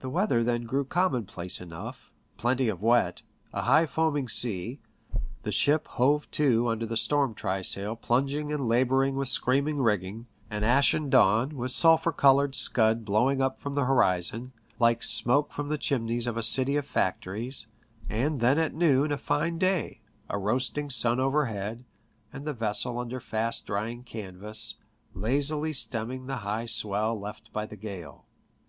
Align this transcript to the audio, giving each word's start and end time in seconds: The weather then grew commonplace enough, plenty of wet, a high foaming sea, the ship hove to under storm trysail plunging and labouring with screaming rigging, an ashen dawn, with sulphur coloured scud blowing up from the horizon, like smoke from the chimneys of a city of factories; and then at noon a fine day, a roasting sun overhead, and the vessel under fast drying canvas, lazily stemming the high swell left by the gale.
The 0.00 0.10
weather 0.10 0.42
then 0.42 0.64
grew 0.64 0.84
commonplace 0.84 1.60
enough, 1.60 2.12
plenty 2.36 2.68
of 2.68 2.82
wet, 2.82 3.22
a 3.52 3.62
high 3.62 3.86
foaming 3.86 4.26
sea, 4.26 4.80
the 5.44 5.52
ship 5.52 5.86
hove 5.86 6.28
to 6.32 6.66
under 6.66 6.96
storm 6.96 7.34
trysail 7.36 7.94
plunging 7.94 8.52
and 8.52 8.66
labouring 8.66 9.14
with 9.14 9.28
screaming 9.28 9.78
rigging, 9.80 10.26
an 10.50 10.64
ashen 10.64 11.08
dawn, 11.08 11.56
with 11.56 11.70
sulphur 11.70 12.10
coloured 12.10 12.56
scud 12.56 13.04
blowing 13.04 13.40
up 13.40 13.60
from 13.60 13.74
the 13.74 13.84
horizon, 13.84 14.54
like 14.80 15.04
smoke 15.04 15.52
from 15.52 15.68
the 15.68 15.78
chimneys 15.78 16.26
of 16.26 16.36
a 16.36 16.42
city 16.42 16.74
of 16.74 16.84
factories; 16.84 17.68
and 18.10 18.40
then 18.40 18.58
at 18.58 18.74
noon 18.74 19.12
a 19.12 19.16
fine 19.16 19.56
day, 19.56 20.00
a 20.28 20.36
roasting 20.36 20.90
sun 20.90 21.20
overhead, 21.20 21.84
and 22.32 22.44
the 22.44 22.52
vessel 22.52 22.98
under 22.98 23.20
fast 23.20 23.64
drying 23.66 24.02
canvas, 24.02 24.74
lazily 25.14 25.72
stemming 25.72 26.26
the 26.26 26.38
high 26.38 26.66
swell 26.66 27.16
left 27.16 27.52
by 27.52 27.64
the 27.64 27.76
gale. 27.76 28.24